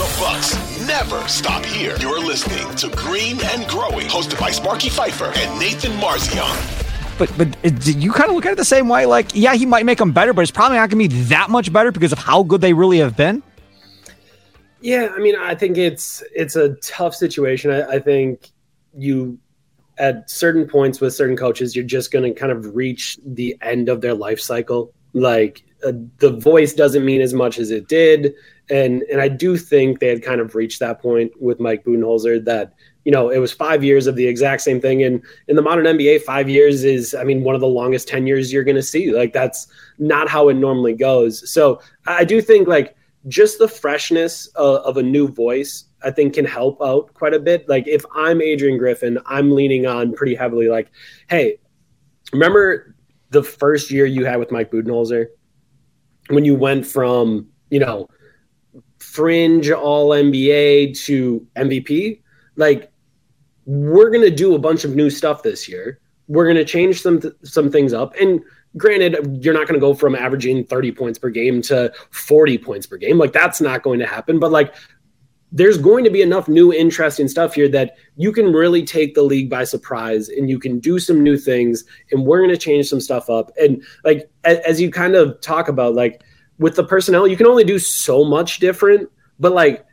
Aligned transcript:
The 0.00 0.16
Bucks 0.18 0.54
never 0.86 1.28
stop 1.28 1.62
here. 1.62 1.94
You're 2.00 2.24
listening 2.24 2.74
to 2.76 2.88
Green 2.96 3.38
and 3.44 3.68
Growing, 3.68 4.06
hosted 4.06 4.40
by 4.40 4.50
Sparky 4.50 4.88
Fifer 4.88 5.30
and 5.36 5.60
Nathan 5.60 5.92
Marzion. 5.98 7.18
But 7.18 7.30
but 7.36 7.84
do 7.84 7.92
you 7.92 8.10
kind 8.10 8.30
of 8.30 8.34
look 8.34 8.46
at 8.46 8.52
it 8.52 8.56
the 8.56 8.64
same 8.64 8.88
way? 8.88 9.04
Like, 9.04 9.32
yeah, 9.34 9.54
he 9.54 9.66
might 9.66 9.84
make 9.84 9.98
them 9.98 10.12
better, 10.12 10.32
but 10.32 10.40
it's 10.40 10.50
probably 10.50 10.78
not 10.78 10.88
going 10.88 11.06
to 11.06 11.14
be 11.14 11.22
that 11.24 11.50
much 11.50 11.70
better 11.70 11.92
because 11.92 12.12
of 12.12 12.18
how 12.18 12.42
good 12.42 12.62
they 12.62 12.72
really 12.72 12.96
have 12.96 13.14
been. 13.14 13.42
Yeah, 14.80 15.12
I 15.14 15.18
mean, 15.18 15.36
I 15.36 15.54
think 15.54 15.76
it's 15.76 16.22
it's 16.34 16.56
a 16.56 16.76
tough 16.76 17.14
situation. 17.14 17.70
I, 17.70 17.82
I 17.82 17.98
think 17.98 18.48
you 18.96 19.38
at 19.98 20.30
certain 20.30 20.66
points 20.66 21.02
with 21.02 21.14
certain 21.14 21.36
coaches, 21.36 21.76
you're 21.76 21.84
just 21.84 22.10
going 22.10 22.24
to 22.24 22.40
kind 22.40 22.52
of 22.52 22.74
reach 22.74 23.18
the 23.22 23.54
end 23.60 23.90
of 23.90 24.00
their 24.00 24.14
life 24.14 24.40
cycle. 24.40 24.94
Like 25.12 25.62
uh, 25.86 25.92
the 26.20 26.30
voice 26.30 26.72
doesn't 26.72 27.04
mean 27.04 27.20
as 27.20 27.34
much 27.34 27.58
as 27.58 27.70
it 27.70 27.86
did 27.86 28.32
and 28.70 29.02
and 29.02 29.20
I 29.20 29.28
do 29.28 29.56
think 29.56 29.98
they 29.98 30.06
had 30.06 30.22
kind 30.22 30.40
of 30.40 30.54
reached 30.54 30.78
that 30.78 31.02
point 31.02 31.32
with 31.40 31.60
Mike 31.60 31.84
Budenholzer 31.84 32.42
that 32.44 32.72
you 33.04 33.12
know 33.12 33.28
it 33.28 33.38
was 33.38 33.52
five 33.52 33.82
years 33.82 34.06
of 34.06 34.16
the 34.16 34.26
exact 34.26 34.62
same 34.62 34.80
thing. 34.80 35.02
And 35.02 35.22
in 35.48 35.56
the 35.56 35.62
modern 35.62 35.84
NBA 35.84 36.22
five 36.22 36.48
years 36.48 36.84
is 36.84 37.14
I 37.14 37.24
mean 37.24 37.42
one 37.42 37.54
of 37.54 37.60
the 37.60 37.66
longest 37.66 38.08
tenures 38.08 38.52
you're 38.52 38.64
going 38.64 38.76
to 38.76 38.82
see. 38.82 39.12
Like 39.12 39.32
that's 39.32 39.66
not 39.98 40.28
how 40.28 40.48
it 40.48 40.54
normally 40.54 40.94
goes. 40.94 41.50
So 41.50 41.80
I 42.06 42.24
do 42.24 42.40
think 42.40 42.68
like 42.68 42.96
just 43.28 43.58
the 43.58 43.68
freshness 43.68 44.46
of, 44.54 44.76
of 44.78 44.96
a 44.96 45.02
new 45.02 45.28
voice 45.28 45.84
I 46.02 46.10
think 46.10 46.34
can 46.34 46.46
help 46.46 46.80
out 46.80 47.12
quite 47.12 47.34
a 47.34 47.40
bit. 47.40 47.68
Like 47.68 47.86
if 47.88 48.04
I'm 48.14 48.40
Adrian 48.40 48.78
Griffin 48.78 49.18
I'm 49.26 49.50
leaning 49.50 49.86
on 49.86 50.14
pretty 50.14 50.36
heavily 50.36 50.68
like 50.68 50.90
hey 51.28 51.58
remember 52.32 52.94
the 53.30 53.42
first 53.42 53.90
year 53.90 54.06
you 54.06 54.24
had 54.24 54.36
with 54.36 54.52
Mike 54.52 54.70
Budenholzer? 54.70 55.26
When 56.28 56.44
you 56.44 56.54
went 56.54 56.86
from 56.86 57.48
you 57.70 57.80
know 57.80 58.08
fringe 59.10 59.70
all 59.70 60.10
NBA 60.10 60.96
to 61.04 61.46
MVP, 61.56 62.20
like 62.56 62.92
we're 63.64 64.10
going 64.10 64.24
to 64.24 64.34
do 64.34 64.54
a 64.54 64.58
bunch 64.58 64.84
of 64.84 64.94
new 64.94 65.10
stuff 65.10 65.42
this 65.42 65.68
year. 65.68 66.00
We're 66.28 66.44
going 66.44 66.56
to 66.56 66.64
change 66.64 67.02
some 67.02 67.20
th- 67.20 67.34
some 67.42 67.72
things 67.72 67.92
up. 67.92 68.14
And 68.20 68.40
granted, 68.76 69.44
you're 69.44 69.54
not 69.54 69.66
going 69.66 69.74
to 69.74 69.80
go 69.80 69.94
from 69.94 70.14
averaging 70.14 70.64
30 70.64 70.92
points 70.92 71.18
per 71.18 71.28
game 71.28 71.60
to 71.62 71.92
40 72.10 72.58
points 72.58 72.86
per 72.86 72.96
game. 72.96 73.18
Like 73.18 73.32
that's 73.32 73.60
not 73.60 73.82
going 73.82 73.98
to 73.98 74.06
happen, 74.06 74.38
but 74.38 74.52
like 74.52 74.74
there's 75.50 75.76
going 75.76 76.04
to 76.04 76.10
be 76.10 76.22
enough 76.22 76.46
new 76.46 76.72
interesting 76.72 77.26
stuff 77.26 77.54
here 77.54 77.68
that 77.68 77.96
you 78.16 78.30
can 78.30 78.52
really 78.52 78.84
take 78.84 79.16
the 79.16 79.22
league 79.22 79.50
by 79.50 79.64
surprise 79.64 80.28
and 80.28 80.48
you 80.48 80.60
can 80.60 80.78
do 80.78 81.00
some 81.00 81.24
new 81.24 81.36
things 81.36 81.82
and 82.12 82.24
we're 82.24 82.38
going 82.38 82.50
to 82.50 82.56
change 82.56 82.86
some 82.86 83.00
stuff 83.00 83.28
up 83.28 83.50
and 83.60 83.82
like 84.04 84.30
as 84.44 84.80
you 84.80 84.88
kind 84.88 85.16
of 85.16 85.40
talk 85.40 85.66
about 85.66 85.96
like 85.96 86.22
with 86.60 86.76
the 86.76 86.84
personnel, 86.84 87.26
you 87.26 87.36
can 87.36 87.46
only 87.46 87.64
do 87.64 87.78
so 87.78 88.22
much 88.22 88.60
different. 88.60 89.10
But 89.40 89.52
like, 89.52 89.84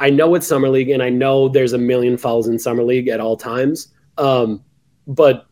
I 0.00 0.10
know 0.10 0.34
it's 0.36 0.46
summer 0.46 0.70
league, 0.70 0.90
and 0.90 1.02
I 1.02 1.10
know 1.10 1.48
there's 1.48 1.72
a 1.72 1.78
million 1.78 2.16
fouls 2.16 2.46
in 2.46 2.58
summer 2.58 2.84
league 2.84 3.08
at 3.08 3.20
all 3.20 3.36
times. 3.36 3.88
Um, 4.16 4.64
but 5.06 5.46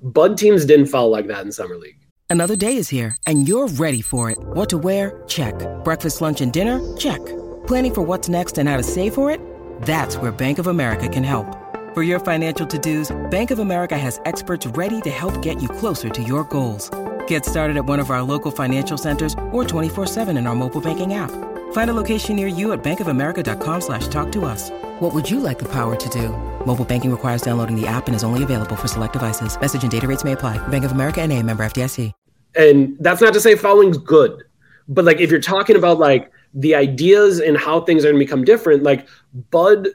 Bud 0.00 0.38
teams 0.38 0.64
didn't 0.64 0.86
foul 0.86 1.10
like 1.10 1.26
that 1.26 1.44
in 1.44 1.50
summer 1.50 1.76
league. 1.76 1.96
Another 2.30 2.54
day 2.54 2.76
is 2.76 2.88
here, 2.88 3.16
and 3.26 3.48
you're 3.48 3.66
ready 3.66 4.00
for 4.00 4.30
it. 4.30 4.38
What 4.38 4.70
to 4.70 4.78
wear? 4.78 5.22
Check. 5.26 5.54
Breakfast, 5.82 6.20
lunch, 6.20 6.40
and 6.40 6.52
dinner? 6.52 6.96
Check. 6.96 7.24
Planning 7.66 7.94
for 7.94 8.02
what's 8.02 8.28
next 8.28 8.56
and 8.58 8.68
how 8.68 8.76
to 8.76 8.82
save 8.84 9.14
for 9.14 9.30
it? 9.32 9.40
That's 9.82 10.16
where 10.16 10.30
Bank 10.30 10.58
of 10.58 10.68
America 10.68 11.08
can 11.08 11.24
help. 11.24 11.46
For 11.94 12.02
your 12.04 12.20
financial 12.20 12.66
to-dos, 12.66 13.16
Bank 13.30 13.50
of 13.50 13.58
America 13.58 13.98
has 13.98 14.20
experts 14.26 14.66
ready 14.66 15.00
to 15.00 15.10
help 15.10 15.42
get 15.42 15.60
you 15.60 15.68
closer 15.68 16.08
to 16.10 16.22
your 16.22 16.44
goals. 16.44 16.90
Get 17.28 17.46
started 17.46 17.76
at 17.76 17.86
one 17.86 18.00
of 18.00 18.10
our 18.10 18.20
local 18.20 18.50
financial 18.50 18.98
centers 18.98 19.32
or 19.50 19.64
24-7 19.64 20.36
in 20.36 20.46
our 20.46 20.54
mobile 20.54 20.82
banking 20.82 21.14
app. 21.14 21.30
Find 21.72 21.90
a 21.90 21.94
location 21.94 22.36
near 22.36 22.46
you 22.46 22.72
at 22.72 22.82
bankofamerica.com 22.82 23.80
slash 23.80 24.08
talk 24.08 24.30
to 24.32 24.44
us. 24.44 24.70
What 25.00 25.14
would 25.14 25.30
you 25.30 25.40
like 25.40 25.58
the 25.58 25.68
power 25.70 25.96
to 25.96 26.08
do? 26.10 26.28
Mobile 26.66 26.84
banking 26.84 27.10
requires 27.10 27.40
downloading 27.40 27.80
the 27.80 27.86
app 27.86 28.08
and 28.08 28.14
is 28.14 28.24
only 28.24 28.42
available 28.42 28.76
for 28.76 28.88
select 28.88 29.14
devices. 29.14 29.58
Message 29.58 29.82
and 29.82 29.90
data 29.90 30.06
rates 30.06 30.24
may 30.24 30.32
apply. 30.32 30.56
Bank 30.68 30.84
of 30.84 30.92
America 30.92 31.22
and 31.22 31.32
a 31.32 31.42
member 31.42 31.64
FDIC. 31.64 32.12
And 32.56 32.96
that's 32.98 33.20
not 33.20 33.32
to 33.34 33.40
say 33.40 33.54
fouling's 33.54 33.98
good. 33.98 34.42
But 34.88 35.04
like 35.04 35.20
if 35.20 35.30
you're 35.30 35.40
talking 35.40 35.76
about 35.76 35.98
like 35.98 36.32
the 36.54 36.74
ideas 36.74 37.40
and 37.40 37.56
how 37.56 37.82
things 37.82 38.04
are 38.04 38.08
going 38.08 38.18
to 38.18 38.24
become 38.24 38.44
different, 38.44 38.82
like 38.82 39.06
Bud 39.50 39.88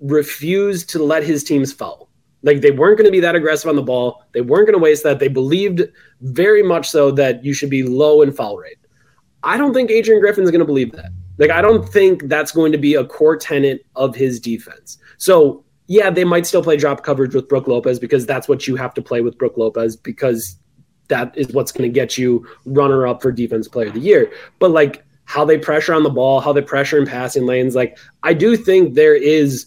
refused 0.00 0.90
to 0.90 1.02
let 1.02 1.22
his 1.22 1.44
teams 1.44 1.72
foul. 1.72 2.08
Like 2.42 2.60
they 2.60 2.70
weren't 2.70 2.98
going 2.98 3.06
to 3.06 3.12
be 3.12 3.20
that 3.20 3.36
aggressive 3.36 3.68
on 3.68 3.76
the 3.76 3.82
ball. 3.82 4.24
They 4.32 4.40
weren't 4.40 4.66
going 4.66 4.78
to 4.78 4.82
waste 4.82 5.04
that. 5.04 5.18
They 5.18 5.28
believed 5.28 5.82
very 6.20 6.62
much 6.62 6.90
so 6.90 7.10
that 7.12 7.44
you 7.44 7.54
should 7.54 7.70
be 7.70 7.82
low 7.82 8.22
in 8.22 8.32
foul 8.32 8.56
rate. 8.56 8.78
I 9.42 9.56
don't 9.56 9.74
think 9.74 9.90
Adrian 9.90 10.20
Griffin's 10.20 10.50
going 10.50 10.60
to 10.60 10.66
believe 10.66 10.92
that. 10.92 11.10
Like 11.38 11.50
I 11.50 11.62
don't 11.62 11.88
think 11.88 12.28
that's 12.28 12.52
going 12.52 12.72
to 12.72 12.78
be 12.78 12.94
a 12.94 13.04
core 13.04 13.36
tenet 13.36 13.86
of 13.96 14.14
his 14.14 14.38
defense. 14.38 14.98
So 15.18 15.64
yeah, 15.86 16.10
they 16.10 16.24
might 16.24 16.46
still 16.46 16.62
play 16.62 16.76
drop 16.76 17.02
coverage 17.02 17.34
with 17.34 17.48
Brook 17.48 17.66
Lopez 17.66 17.98
because 17.98 18.26
that's 18.26 18.48
what 18.48 18.66
you 18.66 18.76
have 18.76 18.94
to 18.94 19.02
play 19.02 19.20
with 19.20 19.36
Brook 19.38 19.56
Lopez 19.56 19.96
because 19.96 20.56
that 21.08 21.36
is 21.36 21.52
what's 21.52 21.72
going 21.72 21.88
to 21.88 21.92
get 21.92 22.16
you 22.16 22.46
runner 22.64 23.06
up 23.06 23.20
for 23.20 23.32
defense 23.32 23.68
player 23.68 23.88
of 23.88 23.94
the 23.94 24.00
year. 24.00 24.32
But 24.58 24.70
like 24.70 25.04
how 25.24 25.44
they 25.44 25.58
pressure 25.58 25.94
on 25.94 26.02
the 26.02 26.10
ball, 26.10 26.40
how 26.40 26.52
they 26.52 26.62
pressure 26.62 26.98
in 26.98 27.06
passing 27.06 27.46
lanes, 27.46 27.74
like 27.74 27.98
I 28.22 28.34
do 28.34 28.56
think 28.56 28.94
there 28.94 29.14
is 29.14 29.66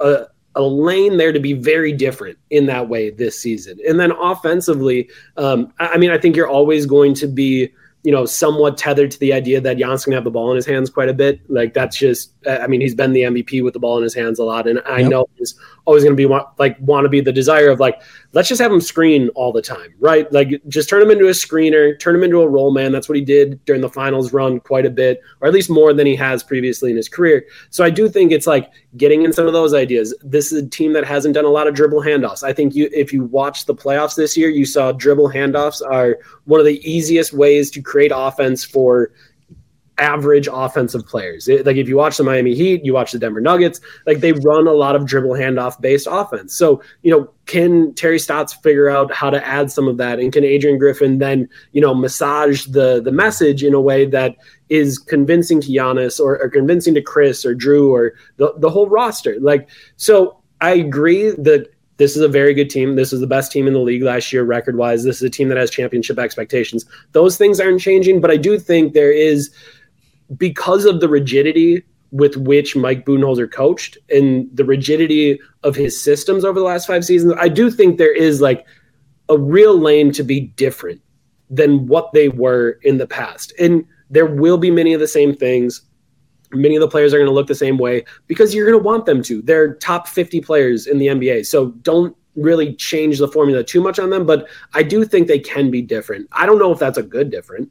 a 0.00 0.26
a 0.58 0.62
lane 0.62 1.16
there 1.16 1.32
to 1.32 1.38
be 1.38 1.52
very 1.52 1.92
different 1.92 2.36
in 2.50 2.66
that 2.66 2.88
way 2.88 3.10
this 3.10 3.40
season. 3.40 3.78
And 3.88 3.98
then 3.98 4.10
offensively, 4.10 5.08
um, 5.36 5.72
I, 5.78 5.86
I 5.90 5.96
mean, 5.96 6.10
I 6.10 6.18
think 6.18 6.36
you're 6.36 6.48
always 6.48 6.84
going 6.84 7.14
to 7.14 7.28
be 7.28 7.72
you 8.08 8.14
know, 8.14 8.24
somewhat 8.24 8.78
tethered 8.78 9.10
to 9.10 9.18
the 9.18 9.34
idea 9.34 9.60
that 9.60 9.76
Giannis 9.76 10.04
can 10.04 10.14
have 10.14 10.24
the 10.24 10.30
ball 10.30 10.50
in 10.50 10.56
his 10.56 10.64
hands 10.64 10.88
quite 10.88 11.10
a 11.10 11.12
bit. 11.12 11.42
Like 11.50 11.74
that's 11.74 11.94
just, 11.94 12.32
I 12.48 12.66
mean, 12.66 12.80
he's 12.80 12.94
been 12.94 13.12
the 13.12 13.20
MVP 13.20 13.62
with 13.62 13.74
the 13.74 13.80
ball 13.80 13.98
in 13.98 14.02
his 14.02 14.14
hands 14.14 14.38
a 14.38 14.44
lot, 14.44 14.66
and 14.66 14.80
I 14.86 15.00
yep. 15.00 15.10
know 15.10 15.28
he's 15.36 15.60
always 15.84 16.04
going 16.04 16.16
to 16.16 16.28
be 16.28 16.34
like 16.58 16.78
want 16.80 17.04
to 17.04 17.10
be 17.10 17.20
the 17.20 17.32
desire 17.32 17.68
of 17.68 17.80
like, 17.80 18.00
let's 18.32 18.48
just 18.48 18.62
have 18.62 18.72
him 18.72 18.80
screen 18.80 19.28
all 19.34 19.52
the 19.52 19.60
time, 19.60 19.92
right? 20.00 20.32
Like 20.32 20.62
just 20.68 20.88
turn 20.88 21.02
him 21.02 21.10
into 21.10 21.26
a 21.26 21.32
screener, 21.32 22.00
turn 22.00 22.14
him 22.14 22.22
into 22.22 22.40
a 22.40 22.48
roll 22.48 22.70
man. 22.70 22.92
That's 22.92 23.10
what 23.10 23.16
he 23.16 23.24
did 23.24 23.62
during 23.66 23.82
the 23.82 23.90
finals 23.90 24.32
run 24.32 24.60
quite 24.60 24.86
a 24.86 24.90
bit, 24.90 25.20
or 25.42 25.48
at 25.48 25.52
least 25.52 25.68
more 25.68 25.92
than 25.92 26.06
he 26.06 26.16
has 26.16 26.42
previously 26.42 26.90
in 26.90 26.96
his 26.96 27.10
career. 27.10 27.44
So 27.68 27.84
I 27.84 27.90
do 27.90 28.08
think 28.08 28.32
it's 28.32 28.46
like 28.46 28.70
getting 28.96 29.22
in 29.22 29.34
some 29.34 29.46
of 29.46 29.52
those 29.52 29.74
ideas. 29.74 30.14
This 30.22 30.50
is 30.50 30.62
a 30.62 30.68
team 30.68 30.94
that 30.94 31.04
hasn't 31.04 31.34
done 31.34 31.44
a 31.44 31.48
lot 31.48 31.66
of 31.66 31.74
dribble 31.74 32.00
handoffs. 32.00 32.42
I 32.42 32.54
think 32.54 32.74
you, 32.74 32.88
if 32.92 33.12
you 33.12 33.24
watch 33.24 33.66
the 33.66 33.74
playoffs 33.74 34.16
this 34.16 34.36
year, 34.36 34.48
you 34.48 34.64
saw 34.64 34.92
dribble 34.92 35.30
handoffs 35.30 35.82
are 35.82 36.18
one 36.44 36.60
of 36.60 36.66
the 36.66 36.80
easiest 36.90 37.32
ways 37.32 37.70
to 37.72 37.82
create 37.82 37.97
offense 38.12 38.64
for 38.64 39.10
average 39.98 40.48
offensive 40.50 41.06
players. 41.06 41.48
It, 41.48 41.66
like 41.66 41.76
if 41.76 41.88
you 41.88 41.96
watch 41.96 42.16
the 42.16 42.24
Miami 42.24 42.54
Heat, 42.54 42.84
you 42.84 42.94
watch 42.94 43.12
the 43.12 43.18
Denver 43.18 43.40
Nuggets, 43.40 43.80
like 44.06 44.20
they 44.20 44.32
run 44.32 44.66
a 44.66 44.72
lot 44.72 44.96
of 44.96 45.04
dribble 45.04 45.32
handoff 45.32 45.80
based 45.80 46.06
offense. 46.08 46.54
So, 46.54 46.80
you 47.02 47.10
know, 47.10 47.30
can 47.46 47.94
Terry 47.94 48.18
Stotts 48.18 48.54
figure 48.54 48.88
out 48.88 49.12
how 49.12 49.30
to 49.30 49.44
add 49.44 49.70
some 49.70 49.88
of 49.88 49.96
that 49.96 50.20
and 50.20 50.32
can 50.32 50.44
Adrian 50.44 50.78
Griffin 50.78 51.18
then, 51.18 51.48
you 51.72 51.80
know, 51.80 51.94
massage 51.94 52.66
the 52.66 53.02
the 53.02 53.12
message 53.12 53.64
in 53.64 53.74
a 53.74 53.80
way 53.80 54.06
that 54.06 54.36
is 54.68 54.98
convincing 54.98 55.60
to 55.62 55.68
Giannis 55.68 56.20
or, 56.20 56.40
or 56.40 56.48
convincing 56.48 56.94
to 56.94 57.02
Khris 57.02 57.44
or 57.44 57.54
Jrue 57.54 57.90
or 57.90 58.14
the, 58.36 58.54
the 58.58 58.70
whole 58.70 58.88
roster. 58.88 59.36
Like 59.40 59.68
so 59.96 60.38
I 60.60 60.74
agree 60.74 61.30
that 61.30 61.72
this 61.98 62.16
is 62.16 62.22
a 62.22 62.28
very 62.28 62.54
good 62.54 62.70
team. 62.70 62.96
This 62.96 63.12
is 63.12 63.20
the 63.20 63.26
best 63.26 63.52
team 63.52 63.66
in 63.66 63.74
the 63.74 63.80
league 63.80 64.02
last 64.02 64.32
year, 64.32 64.44
record 64.44 64.76
wise. 64.76 65.04
This 65.04 65.16
is 65.16 65.22
a 65.22 65.30
team 65.30 65.48
that 65.48 65.58
has 65.58 65.70
championship 65.70 66.18
expectations. 66.18 66.84
Those 67.12 67.36
things 67.36 67.60
aren't 67.60 67.80
changing, 67.80 68.20
but 68.20 68.30
I 68.30 68.36
do 68.36 68.58
think 68.58 68.94
there 68.94 69.12
is, 69.12 69.50
because 70.36 70.84
of 70.84 71.00
the 71.00 71.08
rigidity 71.08 71.84
with 72.10 72.36
which 72.36 72.74
Mike 72.74 73.04
Budenholzer 73.04 73.50
coached 73.50 73.98
and 74.10 74.48
the 74.54 74.64
rigidity 74.64 75.38
of 75.62 75.76
his 75.76 76.00
systems 76.00 76.44
over 76.44 76.58
the 76.58 76.64
last 76.64 76.86
five 76.86 77.04
seasons, 77.04 77.34
I 77.36 77.48
do 77.48 77.70
think 77.70 77.98
there 77.98 78.14
is 78.14 78.40
like 78.40 78.64
a 79.28 79.36
real 79.36 79.78
lane 79.78 80.12
to 80.12 80.22
be 80.22 80.40
different 80.40 81.02
than 81.50 81.86
what 81.86 82.12
they 82.12 82.28
were 82.28 82.78
in 82.82 82.98
the 82.98 83.06
past. 83.06 83.52
And 83.58 83.84
there 84.10 84.26
will 84.26 84.56
be 84.56 84.70
many 84.70 84.94
of 84.94 85.00
the 85.00 85.08
same 85.08 85.34
things. 85.34 85.82
Many 86.52 86.76
of 86.76 86.80
the 86.80 86.88
players 86.88 87.12
are 87.12 87.18
going 87.18 87.28
to 87.28 87.34
look 87.34 87.46
the 87.46 87.54
same 87.54 87.78
way 87.78 88.04
because 88.26 88.54
you're 88.54 88.66
going 88.66 88.78
to 88.78 88.84
want 88.84 89.06
them 89.06 89.22
to. 89.24 89.42
They're 89.42 89.74
top 89.74 90.08
50 90.08 90.40
players 90.40 90.86
in 90.86 90.98
the 90.98 91.08
NBA. 91.08 91.46
So 91.46 91.70
don't 91.82 92.16
really 92.36 92.74
change 92.74 93.18
the 93.18 93.28
formula 93.28 93.64
too 93.64 93.80
much 93.80 93.98
on 93.98 94.10
them, 94.10 94.24
but 94.24 94.48
I 94.74 94.82
do 94.82 95.04
think 95.04 95.26
they 95.26 95.38
can 95.38 95.70
be 95.70 95.82
different. 95.82 96.28
I 96.32 96.46
don't 96.46 96.58
know 96.58 96.72
if 96.72 96.78
that's 96.78 96.98
a 96.98 97.02
good 97.02 97.30
different. 97.30 97.70